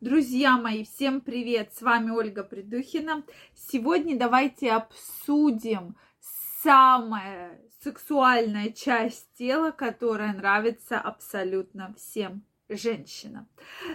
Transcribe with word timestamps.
Друзья 0.00 0.56
мои, 0.56 0.84
всем 0.84 1.20
привет! 1.20 1.74
С 1.74 1.82
вами 1.82 2.12
Ольга 2.12 2.44
Придухина. 2.44 3.24
Сегодня 3.56 4.16
давайте 4.16 4.70
обсудим 4.70 5.96
самая 6.62 7.60
сексуальная 7.82 8.70
часть 8.70 9.26
тела, 9.36 9.72
которая 9.72 10.32
нравится 10.34 11.00
абсолютно 11.00 11.96
всем 11.98 12.44
женщинам. 12.68 13.48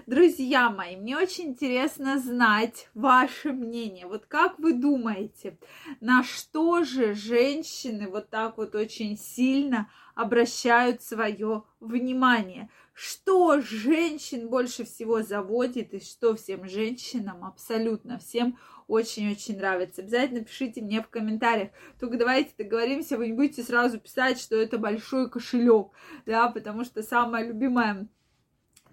Друзья 0.05 0.69
мои, 0.69 0.95
мне 0.95 1.17
очень 1.17 1.49
интересно 1.49 2.19
знать 2.19 2.89
ваше 2.93 3.51
мнение. 3.51 4.07
Вот 4.07 4.25
как 4.25 4.59
вы 4.59 4.73
думаете, 4.73 5.57
на 6.01 6.23
что 6.23 6.83
же 6.83 7.13
женщины 7.13 8.07
вот 8.07 8.29
так 8.29 8.57
вот 8.57 8.75
очень 8.75 9.17
сильно 9.17 9.89
обращают 10.15 11.01
свое 11.01 11.63
внимание? 11.79 12.69
что 12.93 13.59
женщин 13.59 14.49
больше 14.49 14.85
всего 14.85 15.23
заводит 15.23 15.93
и 15.93 15.99
что 15.99 16.35
всем 16.35 16.69
женщинам, 16.69 17.43
абсолютно 17.43 18.19
всем 18.19 18.57
очень-очень 18.87 19.57
нравится. 19.57 20.01
Обязательно 20.01 20.43
пишите 20.43 20.81
мне 20.81 21.01
в 21.01 21.09
комментариях. 21.09 21.71
Только 21.99 22.17
давайте 22.17 22.51
договоримся, 22.57 23.17
вы 23.17 23.27
не 23.27 23.33
будете 23.33 23.63
сразу 23.63 23.99
писать, 23.99 24.39
что 24.39 24.55
это 24.55 24.77
большой 24.77 25.29
кошелек, 25.29 25.87
да, 26.25 26.49
потому 26.49 26.83
что 26.83 27.01
самая 27.01 27.47
любимая 27.47 28.07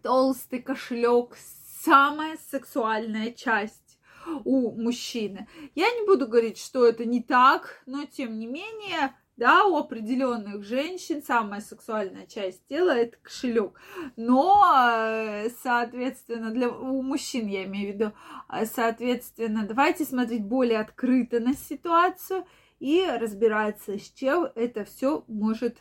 толстый 0.02 0.60
кошелек, 0.60 1.36
самая 1.84 2.38
сексуальная 2.50 3.32
часть 3.32 3.98
у 4.44 4.72
мужчины. 4.72 5.48
Я 5.74 5.90
не 5.90 6.06
буду 6.06 6.26
говорить, 6.26 6.58
что 6.58 6.86
это 6.86 7.04
не 7.04 7.22
так, 7.22 7.82
но 7.86 8.04
тем 8.04 8.38
не 8.38 8.46
менее 8.46 9.14
да, 9.40 9.64
у 9.64 9.76
определенных 9.76 10.64
женщин 10.64 11.22
самая 11.22 11.62
сексуальная 11.62 12.26
часть 12.26 12.66
тела 12.66 12.90
это 12.90 13.16
кошелек. 13.22 13.72
Но, 14.16 14.62
э, 14.76 15.48
соответственно, 15.62 16.50
для 16.50 16.68
у 16.68 17.00
мужчин 17.00 17.46
я 17.46 17.64
имею 17.64 17.92
в 17.92 17.94
виду, 17.94 18.12
э, 18.50 18.66
соответственно, 18.66 19.66
давайте 19.66 20.04
смотреть 20.04 20.44
более 20.44 20.78
открыто 20.80 21.40
на 21.40 21.54
ситуацию 21.54 22.44
и 22.80 23.02
разбираться, 23.06 23.98
с 23.98 24.10
чем 24.10 24.48
это 24.54 24.84
все 24.84 25.24
может 25.26 25.78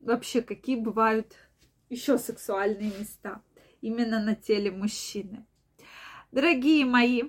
вообще, 0.00 0.40
какие 0.40 0.76
бывают 0.76 1.34
еще 1.90 2.16
сексуальные 2.16 2.90
места 2.98 3.42
именно 3.84 4.18
на 4.18 4.34
теле 4.34 4.70
мужчины. 4.70 5.44
Дорогие 6.32 6.86
мои, 6.86 7.24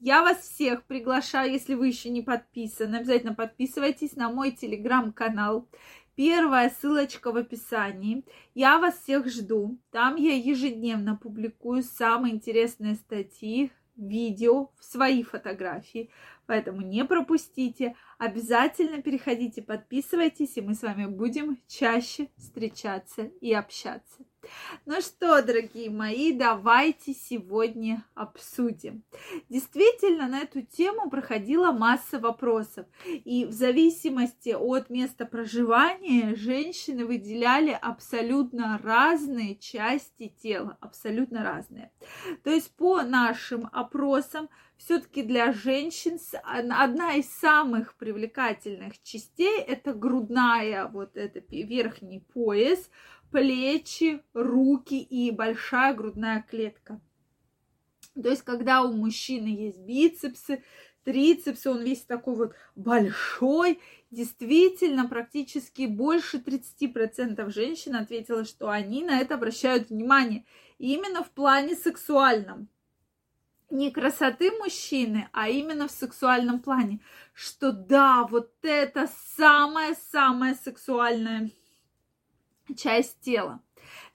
я 0.00 0.22
вас 0.22 0.38
всех 0.38 0.84
приглашаю, 0.84 1.52
если 1.52 1.74
вы 1.74 1.88
еще 1.88 2.08
не 2.08 2.22
подписаны, 2.22 2.96
обязательно 2.96 3.34
подписывайтесь 3.34 4.16
на 4.16 4.30
мой 4.30 4.52
телеграм-канал. 4.52 5.68
Первая 6.14 6.70
ссылочка 6.70 7.30
в 7.30 7.36
описании. 7.36 8.24
Я 8.54 8.78
вас 8.78 8.98
всех 8.98 9.28
жду. 9.28 9.78
Там 9.90 10.16
я 10.16 10.34
ежедневно 10.34 11.14
публикую 11.14 11.82
самые 11.82 12.34
интересные 12.34 12.94
статьи, 12.94 13.70
видео, 13.94 14.70
свои 14.80 15.22
фотографии. 15.22 16.10
Поэтому 16.46 16.80
не 16.80 17.04
пропустите. 17.04 17.94
Обязательно 18.18 19.02
переходите, 19.02 19.62
подписывайтесь, 19.62 20.56
и 20.56 20.62
мы 20.62 20.74
с 20.74 20.82
вами 20.82 21.06
будем 21.06 21.58
чаще 21.68 22.30
встречаться 22.36 23.24
и 23.40 23.52
общаться. 23.52 24.24
Ну 24.86 25.00
что, 25.00 25.42
дорогие 25.42 25.90
мои, 25.90 26.32
давайте 26.32 27.12
сегодня 27.12 28.04
обсудим. 28.14 29.02
Действительно, 29.48 30.28
на 30.28 30.40
эту 30.40 30.62
тему 30.62 31.10
проходила 31.10 31.72
масса 31.72 32.18
вопросов. 32.18 32.86
И 33.04 33.44
в 33.44 33.52
зависимости 33.52 34.50
от 34.50 34.90
места 34.90 35.26
проживания 35.26 36.34
женщины 36.36 37.04
выделяли 37.04 37.76
абсолютно 37.80 38.80
разные 38.82 39.56
части 39.56 40.32
тела. 40.42 40.78
Абсолютно 40.80 41.42
разные. 41.42 41.90
То 42.44 42.50
есть 42.50 42.70
по 42.76 43.02
нашим 43.02 43.68
опросам 43.72 44.48
все-таки 44.76 45.24
для 45.24 45.52
женщин 45.52 46.18
одна 46.44 47.14
из 47.14 47.28
самых 47.28 47.96
привлекательных 47.96 49.02
частей 49.02 49.60
это 49.60 49.92
грудная, 49.92 50.86
вот 50.86 51.16
это 51.16 51.40
верхний 51.50 52.20
пояс, 52.20 52.88
плечи, 53.30 54.22
руки 54.34 55.00
и 55.00 55.30
большая 55.30 55.94
грудная 55.94 56.44
клетка. 56.48 57.00
То 58.20 58.30
есть, 58.30 58.42
когда 58.42 58.82
у 58.82 58.92
мужчины 58.92 59.48
есть 59.48 59.78
бицепсы, 59.78 60.62
трицепсы, 61.04 61.70
он 61.70 61.82
весь 61.82 62.02
такой 62.02 62.36
вот 62.36 62.52
большой, 62.74 63.80
действительно, 64.10 65.08
практически 65.08 65.86
больше 65.86 66.38
30% 66.38 67.50
женщин 67.50 67.96
ответило, 67.96 68.44
что 68.44 68.68
они 68.68 69.04
на 69.04 69.20
это 69.20 69.34
обращают 69.34 69.90
внимание. 69.90 70.44
именно 70.78 71.24
в 71.24 71.30
плане 71.30 71.74
сексуальном. 71.74 72.68
Не 73.70 73.90
красоты 73.90 74.50
мужчины, 74.52 75.28
а 75.32 75.48
именно 75.48 75.88
в 75.88 75.90
сексуальном 75.90 76.60
плане. 76.60 77.00
Что 77.34 77.72
да, 77.72 78.26
вот 78.30 78.52
это 78.62 79.08
самая-самая 79.36 80.54
сексуальная 80.54 81.50
часть 82.76 83.20
тела. 83.20 83.60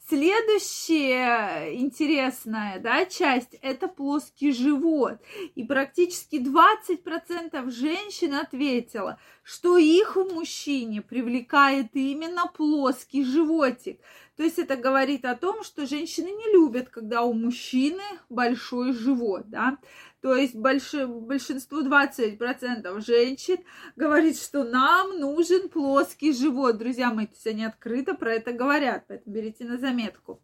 Следующая 0.10 1.74
интересная 1.76 2.78
да, 2.80 3.06
часть– 3.06 3.56
это 3.62 3.88
плоский 3.88 4.52
живот. 4.52 5.20
И 5.56 5.64
практически 5.64 6.36
20% 6.36 7.70
женщин 7.72 8.34
ответила, 8.34 9.18
что 9.44 9.78
их 9.78 10.18
в 10.18 10.34
мужчине 10.34 11.02
привлекает 11.02 11.92
именно 11.94 12.48
плоский 12.48 13.24
животик. 13.24 14.02
То 14.36 14.44
есть 14.44 14.58
это 14.58 14.76
говорит 14.76 15.26
о 15.26 15.36
том, 15.36 15.64
что 15.64 15.86
женщины 15.86 16.28
не 16.28 16.54
любят, 16.54 16.90
когда 16.90 17.22
у 17.24 17.34
мужчины 17.34 18.02
большой 18.30 18.94
живот. 18.94 19.44
Да? 19.50 19.78
То 20.22 20.36
есть 20.36 20.56
больш... 20.56 20.94
большинство, 20.94 21.82
20% 21.82 23.02
женщин 23.02 23.58
говорит, 23.96 24.42
что 24.42 24.64
нам 24.64 25.20
нужен 25.20 25.70
плоский 25.70 26.34
живот. 26.34 26.78
Друзья 26.78 27.14
мои, 27.14 27.28
то 27.28 27.34
есть 27.34 27.48
они 27.48 27.66
открыто 27.66 28.16
про 28.16 28.34
это 28.34 28.54
говорят, 28.54 29.06
поэтому 29.08 29.36
берите 29.36 29.66
на 29.66 29.78
заметку. 29.78 30.42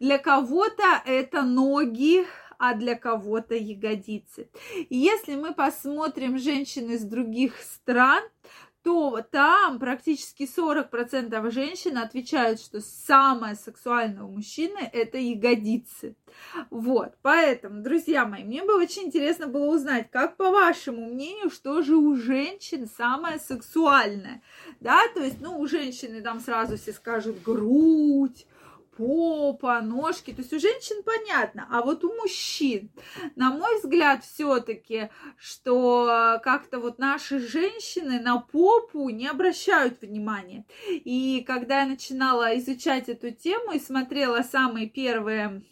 Для 0.00 0.18
кого-то 0.18 1.02
это 1.06 1.42
ноги, 1.42 2.26
а 2.58 2.74
для 2.74 2.94
кого-то 2.94 3.54
ягодицы. 3.54 4.50
И 4.90 4.96
если 4.96 5.34
мы 5.34 5.54
посмотрим 5.54 6.36
женщин 6.36 6.90
из 6.90 7.02
других 7.04 7.54
стран, 7.62 8.22
то 8.82 9.20
там 9.30 9.78
практически 9.78 10.44
40% 10.44 11.50
женщин 11.50 11.98
отвечают, 11.98 12.60
что 12.60 12.80
самое 12.80 13.54
сексуальное 13.54 14.22
у 14.22 14.30
мужчины 14.30 14.78
это 14.92 15.18
ягодицы. 15.18 16.16
Вот, 16.70 17.14
поэтому, 17.22 17.82
друзья 17.82 18.24
мои, 18.24 18.44
мне 18.44 18.62
бы 18.64 18.74
очень 18.74 19.04
интересно 19.04 19.48
было 19.48 19.74
узнать, 19.74 20.10
как 20.10 20.36
по 20.36 20.50
вашему 20.50 21.06
мнению, 21.06 21.50
что 21.50 21.82
же 21.82 21.96
у 21.96 22.14
женщин 22.16 22.88
самое 22.96 23.38
сексуальное, 23.38 24.42
да, 24.80 25.00
то 25.14 25.20
есть, 25.20 25.40
ну, 25.40 25.58
у 25.58 25.66
женщины 25.66 26.22
там 26.22 26.40
сразу 26.40 26.76
все 26.76 26.92
скажут 26.92 27.42
грудь, 27.42 28.46
попа, 29.00 29.80
ножки. 29.80 30.32
То 30.32 30.42
есть 30.42 30.52
у 30.52 30.60
женщин 30.60 31.02
понятно, 31.02 31.66
а 31.70 31.80
вот 31.80 32.04
у 32.04 32.14
мужчин, 32.14 32.90
на 33.34 33.50
мой 33.50 33.80
взгляд, 33.80 34.22
все-таки, 34.22 35.08
что 35.38 36.38
как-то 36.44 36.78
вот 36.78 36.98
наши 36.98 37.38
женщины 37.38 38.20
на 38.20 38.38
попу 38.38 39.08
не 39.08 39.26
обращают 39.26 40.02
внимания. 40.02 40.66
И 40.88 41.42
когда 41.46 41.80
я 41.80 41.86
начинала 41.86 42.58
изучать 42.58 43.08
эту 43.08 43.30
тему 43.30 43.72
и 43.72 43.80
смотрела 43.80 44.42
самые 44.42 44.86
первые 44.86 45.62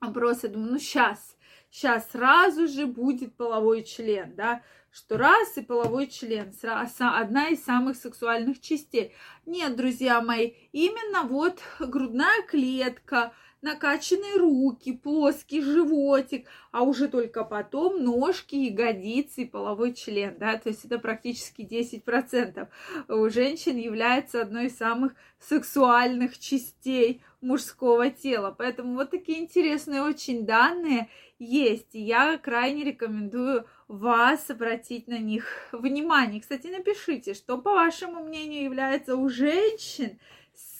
опросы, 0.00 0.48
думаю, 0.48 0.72
ну 0.72 0.78
сейчас, 0.78 1.36
сейчас 1.72 2.10
сразу 2.10 2.68
же 2.68 2.86
будет 2.86 3.34
половой 3.34 3.82
член, 3.82 4.36
да, 4.36 4.62
что 4.92 5.16
раз 5.16 5.56
и 5.56 5.62
половой 5.62 6.06
член 6.06 6.52
одна 6.62 7.48
из 7.48 7.64
самых 7.64 7.96
сексуальных 7.96 8.60
частей. 8.60 9.14
Нет, 9.46 9.74
друзья 9.74 10.20
мои, 10.20 10.52
именно 10.72 11.22
вот 11.22 11.60
грудная 11.80 12.42
клетка, 12.46 13.32
накачанные 13.62 14.36
руки, 14.36 14.92
плоский 14.92 15.62
животик, 15.62 16.48
а 16.72 16.82
уже 16.82 17.08
только 17.08 17.44
потом 17.44 18.02
ножки, 18.04 18.56
ягодицы 18.56 19.42
и 19.42 19.48
половой 19.48 19.94
член, 19.94 20.36
да, 20.38 20.58
то 20.58 20.68
есть 20.68 20.84
это 20.84 20.98
практически 20.98 21.62
10% 21.62 22.68
у 23.08 23.28
женщин 23.30 23.76
является 23.76 24.42
одной 24.42 24.66
из 24.66 24.76
самых 24.76 25.14
сексуальных 25.38 26.38
частей 26.38 27.22
мужского 27.40 28.10
тела. 28.10 28.54
Поэтому 28.56 28.94
вот 28.94 29.10
такие 29.10 29.40
интересные 29.40 30.02
очень 30.02 30.46
данные 30.46 31.08
есть, 31.38 31.94
и 31.94 32.00
я 32.00 32.38
крайне 32.38 32.84
рекомендую 32.84 33.66
вас 33.88 34.48
обратить 34.50 35.08
на 35.08 35.18
них 35.18 35.46
внимание. 35.72 36.40
Кстати, 36.40 36.68
напишите, 36.68 37.34
что, 37.34 37.58
по 37.58 37.72
вашему 37.72 38.24
мнению, 38.24 38.64
является 38.64 39.16
у 39.16 39.28
женщин 39.28 40.18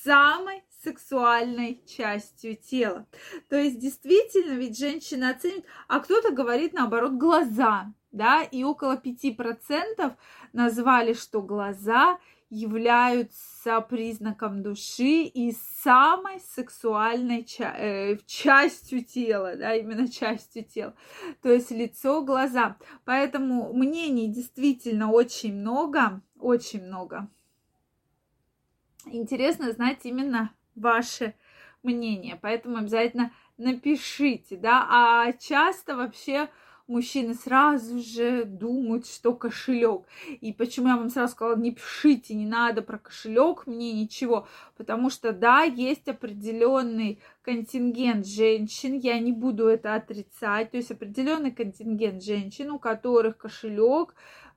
самой 0.05 0.63
сексуальной 0.83 1.83
частью 1.87 2.57
тела. 2.57 3.07
То 3.49 3.57
есть, 3.57 3.79
действительно, 3.79 4.55
ведь 4.55 4.79
женщина 4.79 5.31
оценит, 5.31 5.65
а 5.89 6.01
кто-то 6.01 6.33
говорит, 6.33 6.73
наоборот, 6.73 7.13
глаза, 7.13 7.93
да, 8.11 8.43
и 8.43 8.63
около 8.65 8.97
5% 8.97 10.17
назвали, 10.53 11.15
что 11.15 11.43
глаза 11.43 12.19
являются 12.51 13.81
признаком 13.81 14.63
души 14.63 15.23
и 15.23 15.57
самой 15.83 16.39
сексуальной 16.41 17.45
ча- 17.45 17.75
э, 17.79 18.19
частью 18.27 19.03
тела, 19.03 19.57
да, 19.57 19.75
именно 19.75 20.07
частью 20.07 20.63
тела, 20.63 20.95
то 21.41 21.51
есть 21.51 21.71
лицо, 21.71 22.23
глаза. 22.23 22.77
Поэтому 23.07 23.73
мнений 23.73 24.29
действительно 24.29 25.11
очень 25.11 25.55
много, 25.55 26.21
очень 26.39 26.85
много. 26.85 27.31
Интересно 29.07 29.73
знать 29.73 30.01
именно 30.05 30.55
ваше 30.75 31.35
мнение, 31.83 32.39
поэтому 32.41 32.79
обязательно 32.79 33.33
напишите, 33.59 34.57
да, 34.57 34.87
а 34.89 35.33
часто 35.33 35.97
вообще 35.97 36.49
мужчины 36.87 37.35
сразу 37.35 37.99
же 37.99 38.45
думают, 38.45 39.07
что 39.07 39.35
кошелек. 39.35 40.03
И 40.41 40.53
почему 40.53 40.89
я 40.89 40.97
вам 40.97 41.11
сразу 41.11 41.33
сказала, 41.33 41.57
не 41.57 41.73
пишите, 41.73 42.35
не 42.35 42.47
надо 42.47 42.83
про 42.83 42.99
кошелек 42.99 43.67
мне 43.67 43.93
ничего, 43.93 44.47
потому 44.77 45.11
что 45.11 45.33
да, 45.33 45.63
есть 45.63 46.09
определенный 46.09 47.21
контингент 47.43 48.27
женщин, 48.27 48.99
я 48.99 49.19
не 49.19 49.33
буду 49.33 49.67
это 49.67 49.95
отрицать, 49.95 50.71
то 50.71 50.77
есть 50.77 50.91
определенный 50.91 51.51
контингент 51.51 52.23
женщин, 52.23 52.71
у 52.71 52.79
которых 52.79 53.39
кошелек 53.39 54.15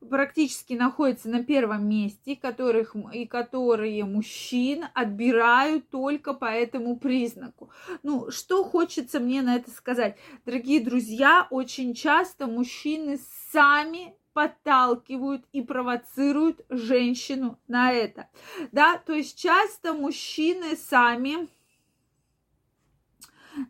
практически 0.10 0.74
находится 0.74 1.30
на 1.30 1.44
первом 1.44 1.88
месте, 1.90 2.36
которых, 2.36 2.96
и 3.14 3.26
которые 3.26 4.06
мужчин 4.06 4.86
отбирают 4.94 5.90
только 5.90 6.34
по 6.34 6.46
этому 6.46 6.98
признаку. 6.98 7.72
Ну, 8.04 8.30
что 8.32 8.64
хочется 8.64 9.20
мне 9.20 9.42
на 9.42 9.56
это 9.56 9.72
сказать? 9.72 10.18
Дорогие 10.46 10.80
друзья, 10.80 11.48
очень 11.50 11.94
часто 11.94 12.48
мужчины 12.48 13.20
сами 13.52 14.14
подталкивают 14.34 15.46
и 15.54 15.62
провоцируют 15.62 16.66
женщину 16.70 17.58
на 17.70 17.94
это. 17.94 18.28
Да, 18.74 18.98
то 18.98 19.14
есть 19.14 19.40
часто 19.40 19.94
мужчины 19.94 20.76
сами 20.76 21.48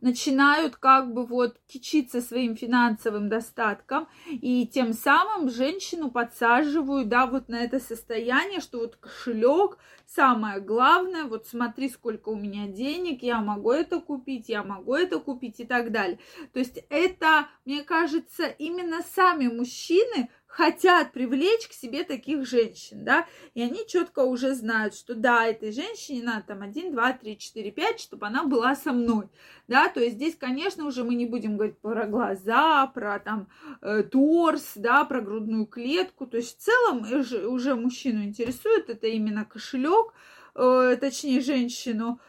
начинают 0.01 0.75
как 0.77 1.13
бы 1.13 1.25
вот 1.25 1.57
кичиться 1.67 2.21
своим 2.21 2.55
финансовым 2.55 3.29
достатком, 3.29 4.07
и 4.29 4.67
тем 4.67 4.93
самым 4.93 5.49
женщину 5.49 6.11
подсаживают, 6.11 7.07
да, 7.07 7.27
вот 7.27 7.49
на 7.49 7.55
это 7.55 7.79
состояние, 7.79 8.59
что 8.59 8.79
вот 8.79 8.95
кошелек 8.95 9.77
самое 10.07 10.59
главное, 10.59 11.25
вот 11.25 11.47
смотри, 11.47 11.89
сколько 11.89 12.29
у 12.29 12.35
меня 12.35 12.67
денег, 12.67 13.23
я 13.23 13.41
могу 13.41 13.71
это 13.71 13.99
купить, 13.99 14.49
я 14.49 14.63
могу 14.63 14.95
это 14.95 15.19
купить 15.19 15.59
и 15.59 15.65
так 15.65 15.91
далее. 15.91 16.19
То 16.53 16.59
есть 16.59 16.79
это, 16.89 17.47
мне 17.65 17.83
кажется, 17.83 18.45
именно 18.45 19.01
сами 19.01 19.47
мужчины 19.47 20.29
хотят 20.55 21.11
привлечь 21.11 21.67
к 21.67 21.73
себе 21.73 22.05
таких 22.05 22.47
женщин, 22.47 23.03
да, 23.03 23.25
и 23.55 23.61
они 23.61 23.85
четко 23.87 24.21
уже 24.21 24.55
знают, 24.55 24.95
что 24.95 25.13
да, 25.13 25.45
этой 25.45 25.73
женщине 25.73 26.23
надо 26.23 26.43
там 26.47 26.61
1, 26.61 26.93
2, 26.93 27.13
3, 27.13 27.37
4, 27.37 27.71
5, 27.71 27.99
чтобы 27.99 28.27
она 28.27 28.45
была 28.45 28.73
со 28.73 28.93
мной, 28.93 29.27
да, 29.67 29.89
то 29.89 29.99
есть 29.99 30.15
здесь, 30.15 30.37
конечно, 30.37 30.85
уже 30.85 31.03
мы 31.03 31.15
не 31.15 31.25
будем 31.25 31.57
говорить 31.57 31.77
про 31.79 32.05
глаза, 32.05 32.87
про 32.87 33.19
там 33.19 33.49
э, 33.81 34.03
торс, 34.03 34.73
да, 34.75 35.03
про 35.03 35.19
грудную 35.19 35.65
клетку, 35.65 36.25
то 36.25 36.37
есть 36.37 36.57
в 36.57 36.61
целом 36.61 37.05
уже 37.51 37.75
мужчину 37.75 38.23
интересует 38.23 38.89
это 38.89 39.07
именно 39.07 39.43
кошелек, 39.43 40.13
э, 40.55 40.97
точнее 41.01 41.41
женщину, 41.41 42.21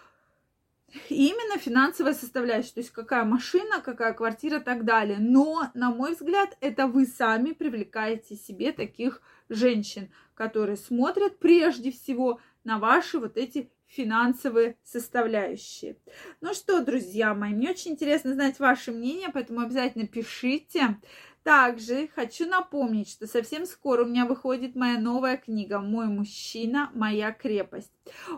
именно 1.09 1.59
финансовая 1.59 2.15
составляющая, 2.15 2.75
то 2.75 2.81
есть 2.81 2.91
какая 2.91 3.25
машина, 3.25 3.81
какая 3.81 4.13
квартира 4.13 4.59
и 4.59 4.63
так 4.63 4.85
далее. 4.85 5.19
Но, 5.19 5.71
на 5.75 5.91
мой 5.91 6.15
взгляд, 6.15 6.57
это 6.61 6.87
вы 6.87 7.07
сами 7.07 7.53
привлекаете 7.53 8.37
себе 8.37 8.73
таких 8.73 9.23
женщин, 9.49 10.11
которые 10.35 10.77
смотрят 10.77 11.39
прежде 11.39 11.91
всего 11.91 12.41
на 12.65 12.79
ваши 12.79 13.19
вот 13.19 13.37
эти 13.37 13.71
финансовые 13.87 14.77
составляющие. 14.83 15.97
Ну 16.41 16.55
что, 16.55 16.83
друзья 16.83 17.35
мои, 17.35 17.53
мне 17.53 17.71
очень 17.71 17.93
интересно 17.93 18.35
знать 18.35 18.59
ваше 18.59 18.93
мнение, 18.93 19.29
поэтому 19.33 19.61
обязательно 19.61 20.07
пишите. 20.07 20.99
Также 21.47 22.09
хочу 22.09 22.45
напомнить, 22.49 23.09
что 23.09 23.29
совсем 23.29 23.67
скоро 23.67 24.03
у 24.03 24.09
меня 24.09 24.27
выходит 24.27 24.75
моя 24.75 24.99
новая 24.99 25.37
книга 25.37 25.79
«Мой 25.79 26.09
мужчина, 26.09 26.91
моя 26.93 27.31
крепость». 27.31 27.93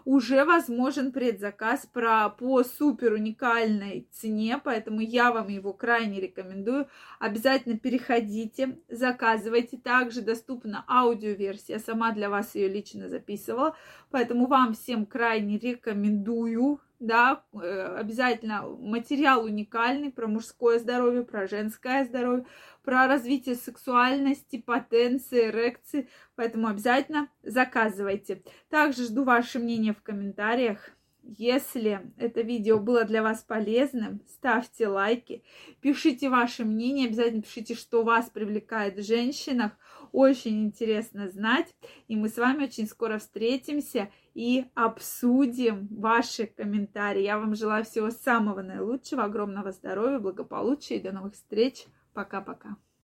Уже 0.05 0.45
возможен 0.45 1.11
предзаказ 1.11 1.89
про, 1.91 2.29
по 2.29 2.63
супер 2.65 3.15
уникальной 3.15 4.07
цене, 4.13 4.61
поэтому 4.63 5.01
я 5.01 5.33
вам 5.33 5.49
его 5.49 5.73
крайне 5.73 6.21
рекомендую. 6.21 6.87
Обязательно 7.19 7.79
переходите, 7.79 8.79
заказывайте. 8.91 9.79
Также 9.79 10.21
доступна 10.21 10.85
аудиоверсия, 10.87 11.79
сама 11.79 12.13
для 12.13 12.29
вас 12.29 12.55
ее 12.55 12.69
лично 12.69 13.09
записывала, 13.09 13.75
поэтому 14.11 14.47
вам 14.49 14.75
всем 14.75 15.07
крайне 15.07 15.57
рекомендую 15.57 16.83
да, 17.01 17.45
э, 17.53 17.97
обязательно 17.97 18.63
материал 18.63 19.45
уникальный 19.45 20.11
про 20.11 20.27
мужское 20.27 20.79
здоровье, 20.79 21.23
про 21.23 21.47
женское 21.47 22.05
здоровье, 22.05 22.45
про 22.83 23.07
развитие 23.07 23.55
сексуальности, 23.55 24.61
потенции, 24.61 25.49
эрекции, 25.49 26.09
поэтому 26.35 26.69
обязательно 26.69 27.29
заказывайте. 27.43 28.43
Также 28.69 29.05
жду 29.05 29.25
ваше 29.25 29.59
мнение 29.59 29.95
в 29.95 30.03
комментариях. 30.03 30.91
Если 31.31 32.01
это 32.17 32.41
видео 32.41 32.79
было 32.79 33.05
для 33.05 33.23
вас 33.23 33.43
полезным, 33.43 34.23
ставьте 34.27 34.89
лайки, 34.89 35.45
пишите 35.83 36.31
ваше 36.31 36.65
мнение, 36.65 37.09
обязательно 37.09 37.43
пишите, 37.43 37.75
что 37.75 38.03
вас 38.03 38.31
привлекает 38.31 38.97
в 38.97 39.07
женщинах. 39.07 39.73
Очень 40.11 40.65
интересно 40.65 41.29
знать. 41.29 41.75
И 42.07 42.17
мы 42.17 42.31
с 42.31 42.39
вами 42.39 42.65
очень 42.65 42.87
скоро 42.87 43.19
встретимся 43.19 44.11
и 44.33 44.65
обсудим 44.73 45.87
ваши 45.91 46.47
комментарии. 46.47 47.25
Я 47.25 47.39
вам 47.39 47.55
желаю 47.55 47.85
всего 47.85 48.11
самого 48.11 48.63
наилучшего, 48.63 49.25
огромного 49.25 49.71
здоровья, 49.73 50.21
благополучия 50.21 50.97
и 50.97 51.03
до 51.03 51.13
новых 51.13 51.35
встреч. 51.35 51.85
Пока-пока. 52.15 52.79